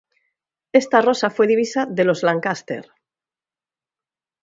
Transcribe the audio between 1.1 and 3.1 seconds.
fue divisa de los Lancaster.